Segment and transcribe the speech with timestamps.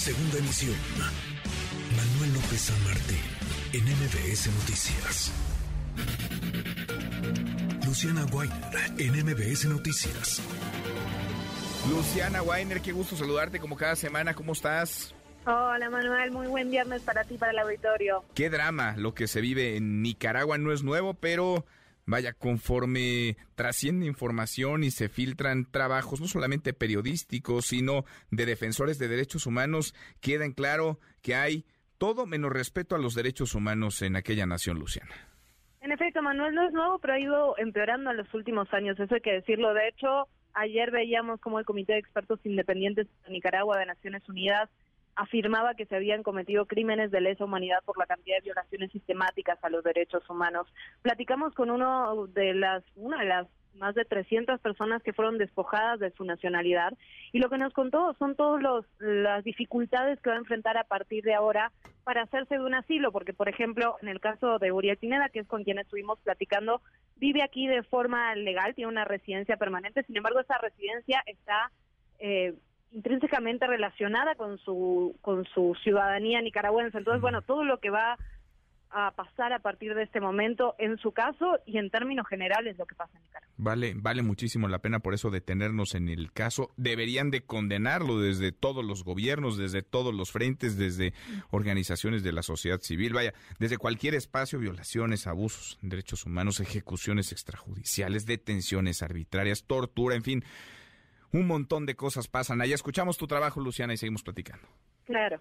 [0.00, 0.74] Segunda emisión.
[1.94, 3.20] Manuel López San Martín,
[3.74, 5.30] en MBS Noticias.
[7.84, 10.40] Luciana Weiner, en MBS Noticias.
[11.90, 14.32] Luciana Weiner, qué gusto saludarte como cada semana.
[14.32, 15.14] ¿Cómo estás?
[15.44, 18.24] Hola Manuel, muy buen viernes para ti, para el auditorio.
[18.34, 21.66] Qué drama lo que se vive en Nicaragua no es nuevo, pero
[22.10, 29.08] vaya, conforme trasciende información y se filtran trabajos no solamente periodísticos, sino de defensores de
[29.08, 31.64] derechos humanos, queda en claro que hay
[31.98, 35.14] todo menos respeto a los derechos humanos en aquella nación, Luciana.
[35.80, 39.14] En efecto, Manuel, no es nuevo, pero ha ido empeorando en los últimos años, eso
[39.14, 39.72] hay que decirlo.
[39.72, 44.68] De hecho, ayer veíamos como el Comité de Expertos Independientes de Nicaragua de Naciones Unidas
[45.20, 49.62] afirmaba que se habían cometido crímenes de lesa humanidad por la cantidad de violaciones sistemáticas
[49.62, 50.66] a los derechos humanos.
[51.02, 56.00] Platicamos con uno de las, una de las más de 300 personas que fueron despojadas
[56.00, 56.94] de su nacionalidad
[57.32, 61.22] y lo que nos contó son todas las dificultades que va a enfrentar a partir
[61.22, 61.70] de ahora
[62.02, 65.40] para hacerse de un asilo, porque por ejemplo en el caso de Uriel Pineda, que
[65.40, 66.80] es con quien estuvimos platicando,
[67.16, 71.70] vive aquí de forma legal, tiene una residencia permanente, sin embargo esa residencia está
[72.18, 72.54] eh,
[72.92, 76.98] intrínsecamente relacionada con su con su ciudadanía nicaragüense.
[76.98, 78.18] Entonces, bueno, todo lo que va
[78.92, 82.86] a pasar a partir de este momento en su caso y en términos generales lo
[82.86, 83.54] que pasa en Nicaragua.
[83.56, 86.70] Vale, vale muchísimo la pena por eso detenernos en el caso.
[86.76, 91.12] Deberían de condenarlo desde todos los gobiernos, desde todos los frentes, desde
[91.50, 98.26] organizaciones de la sociedad civil, vaya, desde cualquier espacio, violaciones, abusos, derechos humanos, ejecuciones extrajudiciales,
[98.26, 100.44] detenciones arbitrarias, tortura, en fin
[101.32, 102.60] un montón de cosas pasan.
[102.60, 104.66] Allá escuchamos tu trabajo, Luciana, y seguimos platicando.
[105.04, 105.40] Claro.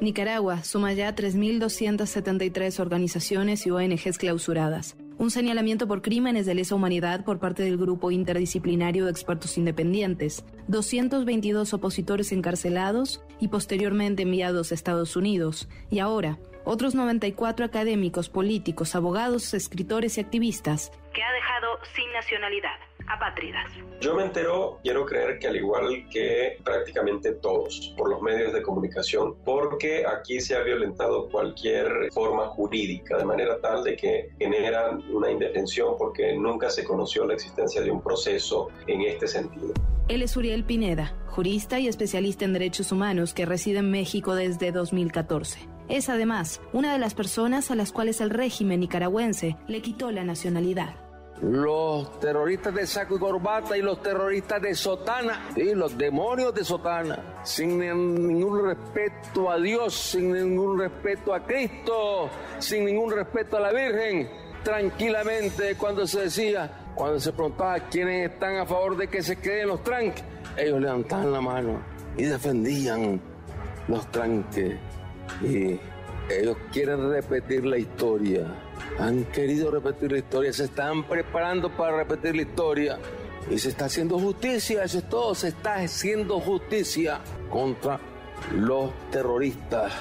[0.00, 4.96] Nicaragua suma ya 3.273 organizaciones y ONGs clausuradas.
[5.18, 10.42] Un señalamiento por crímenes de lesa humanidad por parte del grupo interdisciplinario de expertos independientes,
[10.68, 18.94] 222 opositores encarcelados y posteriormente enviados a Estados Unidos, y ahora otros 94 académicos, políticos,
[18.94, 22.78] abogados, escritores y activistas que ha dejado sin nacionalidad
[23.08, 23.66] apátridas.
[24.00, 28.62] Yo me entero, quiero creer que al igual que prácticamente todos, por los medios de
[28.62, 35.02] comunicación, porque aquí se ha violentado cualquier forma jurídica, de manera tal de que generan
[35.12, 39.74] una indefensión porque nunca se conoció la existencia de un proceso en este sentido.
[40.08, 44.72] Él es Uriel Pineda, jurista y especialista en derechos humanos que reside en México desde
[44.72, 45.79] 2014.
[45.90, 50.22] Es además una de las personas a las cuales el régimen nicaragüense le quitó la
[50.22, 50.94] nacionalidad
[51.42, 56.62] los terroristas de saco y corbata y los terroristas de sotana, y los demonios de
[56.62, 63.60] sotana, sin ningún respeto a Dios, sin ningún respeto a Cristo, sin ningún respeto a
[63.60, 64.28] la Virgen,
[64.62, 69.68] tranquilamente cuando se decía, cuando se preguntaba quiénes están a favor de que se queden
[69.68, 70.22] los tranques,
[70.58, 71.80] ellos levantaban la mano
[72.18, 73.18] y defendían
[73.88, 74.76] los tranques.
[75.42, 75.78] Y
[76.30, 78.46] ellos quieren repetir la historia.
[78.98, 82.98] Han querido repetir la historia, se están preparando para repetir la historia.
[83.50, 87.20] Y se está haciendo justicia, eso es todo, se está haciendo justicia
[87.50, 87.98] contra
[88.54, 89.92] los terroristas.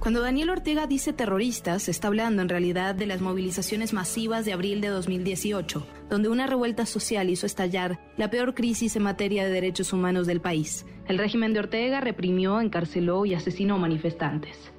[0.00, 4.80] Cuando Daniel Ortega dice terroristas, está hablando en realidad de las movilizaciones masivas de abril
[4.80, 9.92] de 2018, donde una revuelta social hizo estallar la peor crisis en materia de derechos
[9.92, 10.86] humanos del país.
[11.08, 14.72] El régimen de Ortega reprimió, encarceló y asesinó manifestantes.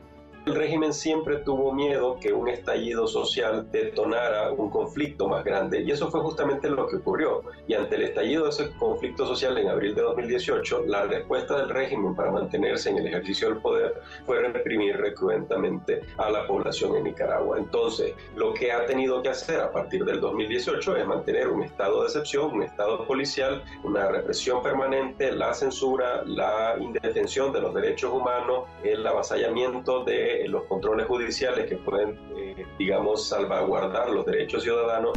[0.45, 5.91] El régimen siempre tuvo miedo que un estallido social detonara un conflicto más grande y
[5.91, 7.43] eso fue justamente lo que ocurrió.
[7.67, 11.69] Y ante el estallido de ese conflicto social en abril de 2018, la respuesta del
[11.69, 17.03] régimen para mantenerse en el ejercicio del poder fue reprimir recruentamente a la población en
[17.03, 17.57] Nicaragua.
[17.57, 22.01] Entonces, lo que ha tenido que hacer a partir del 2018 es mantener un estado
[22.01, 28.11] de excepción, un estado policial, una represión permanente, la censura, la indefensión de los derechos
[28.11, 35.13] humanos, el avasallamiento de los controles judiciales que pueden, eh, digamos, salvaguardar los derechos ciudadanos.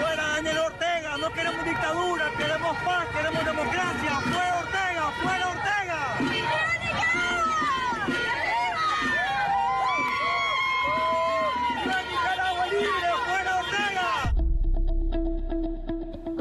[0.00, 2.97] Fuera Daniel Ortega, no queremos dictadura, queremos paz,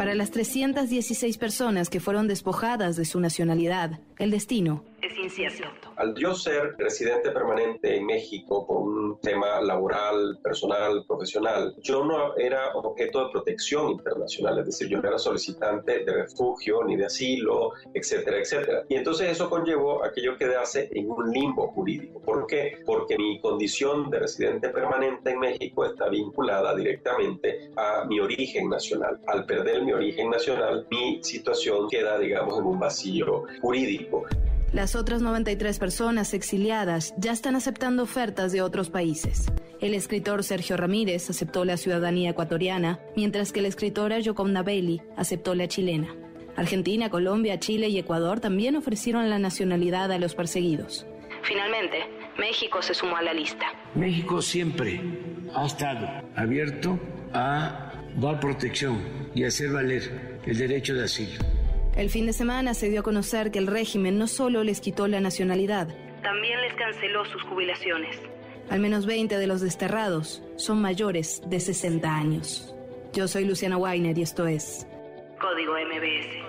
[0.07, 5.93] Para las 316 personas que fueron despojadas de su nacionalidad, el destino es incierto.
[5.95, 12.35] Al yo ser residente permanente en México por un tema laboral, personal, profesional, yo no
[12.37, 17.05] era objeto de protección internacional, es decir, yo no era solicitante de refugio ni de
[17.05, 18.83] asilo, etcétera, etcétera.
[18.89, 22.21] Y entonces eso conllevó a que yo quedase en un limbo jurídico.
[22.21, 22.79] ¿Por qué?
[22.85, 29.19] Porque mi condición de residente permanente en México está vinculada directamente a mi origen nacional.
[29.27, 34.25] Al perder mi origen nacional, mi situación queda, digamos, en un vacío jurídico.
[34.73, 39.45] Las otras 93 personas exiliadas ya están aceptando ofertas de otros países.
[39.79, 45.55] El escritor Sergio Ramírez aceptó la ciudadanía ecuatoriana, mientras que la escritora Yoconda Bailey aceptó
[45.55, 46.13] la chilena.
[46.57, 51.05] Argentina, Colombia, Chile y Ecuador también ofrecieron la nacionalidad a los perseguidos.
[51.43, 51.99] Finalmente,
[52.37, 53.67] México se sumó a la lista.
[53.95, 54.99] México siempre
[55.55, 56.99] ha estado abierto
[57.33, 59.01] a dar protección
[59.33, 61.56] y hacer valer el derecho de asilo.
[61.97, 65.07] El fin de semana se dio a conocer que el régimen no solo les quitó
[65.07, 65.87] la nacionalidad,
[66.21, 68.21] también les canceló sus jubilaciones.
[68.69, 72.75] Al menos 20 de los desterrados son mayores de 60 años.
[73.13, 74.85] Yo soy Luciana Weiner y esto es
[75.41, 76.47] Código MBS.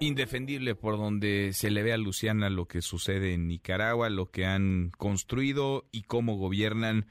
[0.00, 4.44] Indefendible por donde se le ve a Luciana lo que sucede en Nicaragua, lo que
[4.44, 7.06] han construido y cómo gobiernan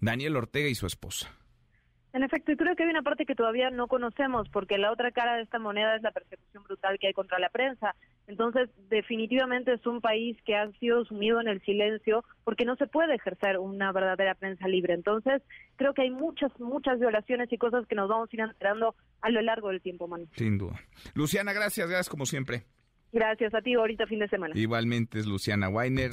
[0.00, 1.36] Daniel Ortega y su esposa.
[2.14, 5.10] En efecto, y creo que hay una parte que todavía no conocemos, porque la otra
[5.10, 7.96] cara de esta moneda es la persecución brutal que hay contra la prensa.
[8.28, 12.86] Entonces, definitivamente es un país que ha sido sumido en el silencio porque no se
[12.86, 14.94] puede ejercer una verdadera prensa libre.
[14.94, 15.42] Entonces,
[15.74, 19.30] creo que hay muchas, muchas violaciones y cosas que nos vamos a ir enterando a
[19.30, 20.28] lo largo del tiempo, Manu.
[20.36, 20.80] Sin duda.
[21.14, 22.62] Luciana, gracias, gracias como siempre.
[23.12, 24.56] Gracias a ti, ahorita fin de semana.
[24.56, 26.12] Igualmente es Luciana Weiner.